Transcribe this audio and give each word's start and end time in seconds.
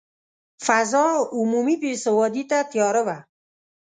فضا 0.65 1.05
عمومي 1.37 1.75
بې 1.81 1.91
ثباتي 2.03 2.43
ته 2.49 2.57
تیاره 2.71 3.01
وه. 3.07 3.17